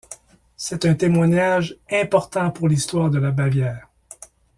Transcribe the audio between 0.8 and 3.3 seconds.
un témoignage important pour l'histoire de la